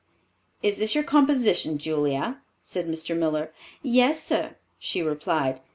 "Is 0.63 0.77
this 0.77 0.95
your 0.95 1.03
composition, 1.03 1.77
Julia?" 1.77 2.41
said 2.63 2.87
Mr. 2.87 3.15
Miller. 3.15 3.53
"Yes, 3.83 4.23
sir," 4.25 4.55
she 4.79 5.03
replied. 5.03 5.61